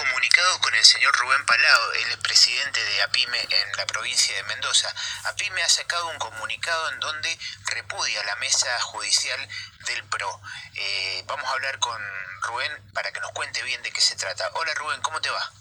[0.00, 4.42] comunicado con el señor Rubén Palao, él es presidente de APIME en la provincia de
[4.44, 4.88] Mendoza.
[5.24, 9.46] APIME ha sacado un comunicado en donde repudia la mesa judicial
[9.86, 10.40] del PRO.
[10.74, 12.00] Eh, vamos a hablar con
[12.40, 14.50] Rubén para que nos cuente bien de qué se trata.
[14.54, 15.52] Hola Rubén, ¿cómo te va?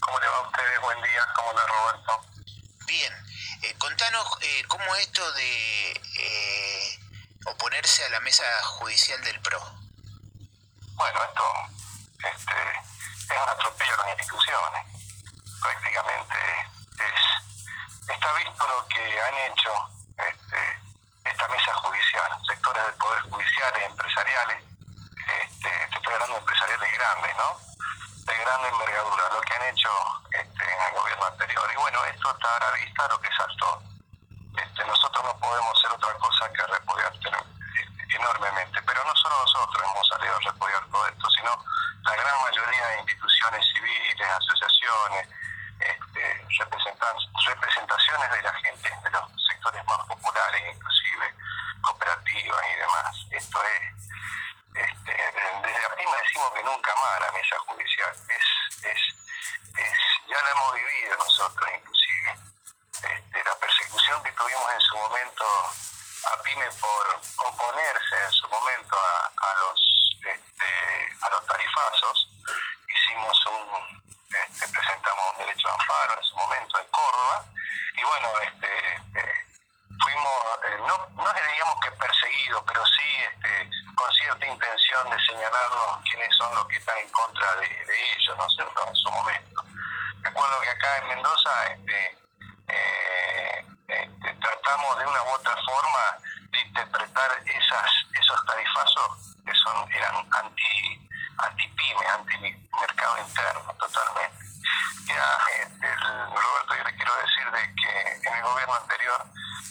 [0.00, 0.80] ¿Cómo le va a ustedes?
[0.80, 2.26] Buen día, ¿cómo le Roberto?
[2.86, 3.12] Bien,
[3.62, 7.00] eh, contanos eh, cómo esto de
[7.44, 9.60] oponerse a la mesa judicial del PRO.
[10.96, 11.44] Bueno, esto
[12.24, 12.86] este,
[13.34, 14.86] es un atropello a las instituciones.
[15.60, 16.36] Prácticamente
[16.98, 19.72] es, está visto lo que han hecho
[20.16, 20.78] este,
[21.24, 22.30] esta mesa judicial,
[22.66, 24.64] sectores del Poder Judicial, empresariales,
[25.38, 27.60] este, estoy hablando de empresariales grandes, ¿no?
[28.26, 29.90] De gran envergadura, lo que han hecho
[30.32, 31.70] este, en el gobierno anterior.
[31.72, 33.82] Y bueno, esto está a la vista lo que saltó.
[34.58, 39.84] Este, nosotros no podemos hacer otra cosa que repudiar este, enormemente, pero no solo nosotros
[39.84, 41.64] hemos salido a repudiar todo esto, sino
[42.02, 45.28] la gran mayoría de instituciones civiles, asociaciones,
[45.78, 46.46] este,
[47.46, 51.34] representaciones de la gente, de los sectores más populares, inclusive
[51.86, 53.26] cooperativas y demás.
[53.30, 53.85] Esto es,
[54.74, 58.12] este, desde la decimos que nunca más la mesa judicial.
[58.28, 59.00] Es, es,
[59.76, 62.34] es, ya la hemos vivido nosotros inclusive.
[62.96, 65.44] Este, la persecución que tuvimos en su momento
[66.32, 72.28] a PYME por oponerse en su momento a, a los este, a los tarifazos.
[72.88, 77.44] Hicimos un, este, presentamos un derecho de amparo en su momento en Córdoba
[77.94, 79.46] y bueno, este, eh,
[80.02, 84.46] fuimos, eh, no, no digamos que perseguidos, pero sí este, con cierta
[85.46, 89.64] señalarnos quiénes son los que están en contra de, ellos, ¿no cierto?, en su momento.
[90.22, 92.18] Recuerdo que acá en Mendoza este,
[92.68, 96.18] eh, este, tratamos de una u otra forma
[96.50, 104.46] de interpretar esas, esos tarifazos que son, eran anti, anti pyme, anti mercado interno totalmente.
[105.06, 109.24] Ya, este, Roberto, yo le quiero decir de que en el gobierno anterior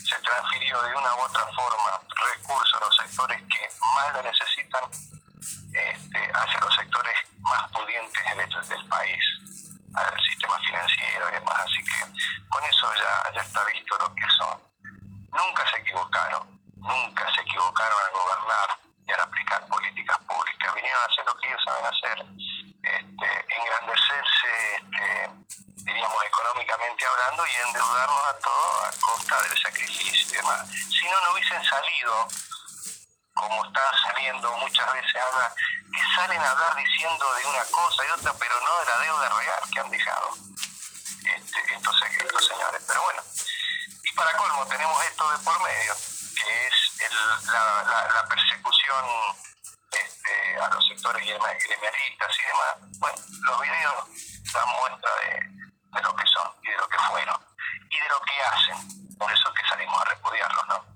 [0.08, 2.00] se transfirió de una u otra forma
[2.34, 5.15] recursos a los sectores que más lo necesitan
[5.76, 8.16] este, hacia los sectores más pudientes
[8.70, 9.24] del país,
[9.94, 11.56] al sistema financiero y demás.
[11.60, 12.00] Así que
[12.50, 14.62] con eso ya, ya está visto lo que son.
[15.32, 20.74] Nunca se equivocaron, nunca se equivocaron al gobernar y al aplicar políticas públicas.
[20.76, 22.26] Vinieron a hacer lo que ellos saben hacer,
[22.84, 25.30] este, engrandecerse, este,
[25.84, 30.68] diríamos, económicamente hablando y endeudarnos a todos a costa del sacrificio y demás.
[30.70, 32.28] Si no, no hubiesen salido,
[33.36, 35.54] como están saliendo muchas veces, habla,
[35.94, 39.30] que salen a hablar diciendo de una cosa y otra, pero no de la deuda
[39.30, 40.30] real que han dejado
[41.36, 42.82] este, estos, estos señores.
[42.88, 43.22] Pero bueno,
[44.04, 45.96] y para colmo tenemos esto de por medio
[46.36, 49.06] que es el, la, la, la, persecución
[49.92, 53.00] este, a los sectores gremialistas y demás.
[53.00, 54.06] Bueno, los videos
[54.54, 55.40] dan muestra de,
[55.92, 57.40] de, lo que son y de lo que fueron
[57.90, 59.18] y de lo que hacen.
[59.18, 60.96] Por eso es que salimos a repudiarlos, ¿no?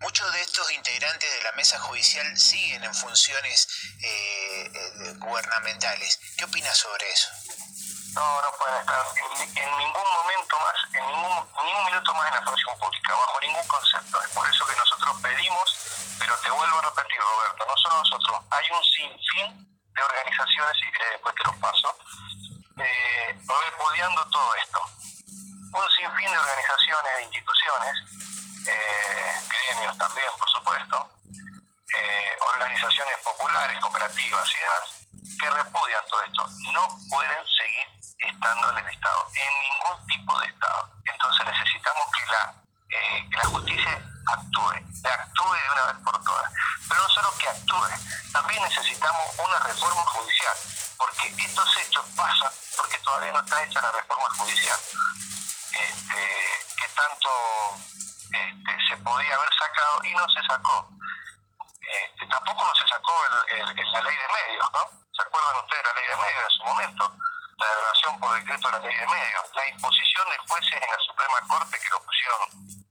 [0.00, 3.68] Muchos de estos integrantes de la mesa judicial siguen en funciones
[4.02, 6.18] eh, eh, gubernamentales.
[6.36, 7.28] ¿Qué opinas sobre eso?
[8.16, 9.04] no, no pueden estar
[9.60, 13.40] en, ningún momento más, en ningún, ni un minuto más en la función pública, bajo
[13.40, 14.22] ningún concepto.
[14.22, 18.40] Es por eso que nosotros pedimos, pero te vuelvo a repetir, Roberto, no solo nosotros,
[18.50, 21.98] hay un sinfín de organizaciones, y después te lo paso,
[22.80, 24.80] eh, repudiando todo esto.
[25.76, 27.94] Un sinfín de organizaciones, de instituciones,
[28.66, 31.15] eh, gremios también, por supuesto, eh,
[33.22, 36.46] populares, cooperativas y demás, que repudian todo esto.
[36.72, 37.86] No pueden seguir
[38.18, 40.90] estando en el Estado, en ningún tipo de Estado.
[41.04, 42.54] Entonces necesitamos que la,
[42.90, 44.72] eh, que la justicia actúe,
[45.02, 46.52] que actúe de una vez por todas.
[46.88, 47.88] Pero no solo que actúe,
[48.32, 50.56] también necesitamos una reforma judicial,
[50.96, 54.78] porque estos hechos pasan porque todavía no está hecha la reforma judicial,
[55.72, 56.20] este,
[56.76, 57.30] que tanto
[58.30, 60.88] este, se podía haber sacado y no se sacó.
[63.92, 64.80] La ley de medios, ¿no?
[65.12, 67.12] ¿Se acuerdan ustedes de la ley de medios en su momento?
[67.58, 70.98] la derogación por decreto de la ley de medios, la imposición de jueces en la
[71.06, 72.40] Suprema Corte que lo pusieron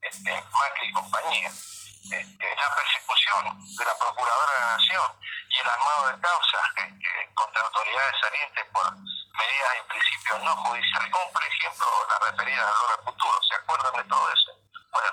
[0.02, 3.46] este, Macri y compañía, este, la persecución
[3.78, 5.12] de la Procuradora de la Nación
[5.50, 11.12] y el armado de causas este, contra autoridades salientes por medidas en principio no judiciales,
[11.12, 14.52] como por ejemplo las referidas al dólar futuro, ¿se acuerdan de todo eso?
[14.92, 15.10] Bueno,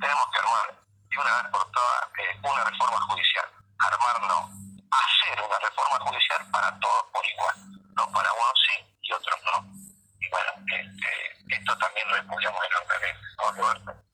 [0.00, 3.46] tenemos que armar de una vez por todas eh, una reforma judicial,
[3.78, 4.48] armar no,
[4.90, 7.56] hacer una reforma judicial para todos por igual
[7.96, 9.72] no para unos sí y otros no.
[10.20, 14.04] Y bueno, este, esto también lo escuchamos enormemente, ¿no, Roberto?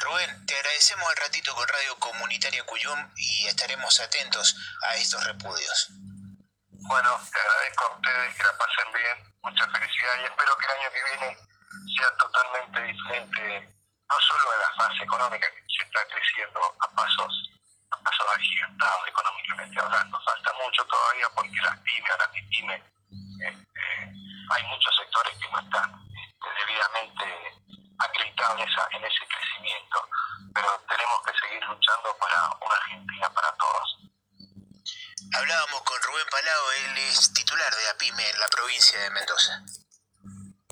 [0.00, 4.56] Rubén, te agradecemos el ratito con Radio Comunitaria Cuyum y estaremos atentos
[4.86, 5.88] a estos repudios.
[6.70, 10.78] Bueno, te agradezco a ustedes que la pasen bien, mucha felicidad y espero que el
[10.78, 11.38] año que viene
[11.98, 13.74] sea totalmente diferente,
[14.08, 17.50] no solo en la fase económica que se está creciendo a pasos
[17.90, 20.20] a pasos agigantados económicamente hablando,
[20.86, 22.82] todavía porque las pymes, las pymes,
[23.40, 23.82] este,
[24.50, 27.24] hay muchos sectores que no están este, debidamente
[27.98, 30.08] acreditados en, esa, en ese crecimiento,
[30.54, 33.98] pero tenemos que seguir luchando para una Argentina para todos.
[35.34, 39.62] Hablábamos con Rubén Palao, él es titular de APIME en la provincia de Mendoza.